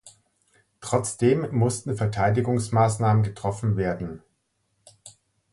Trotzdem 0.79 1.47
mussten 1.51 1.95
Verteidigungsmaßnahmen 1.95 3.21
getroffen 3.21 3.77
werden. 3.77 4.23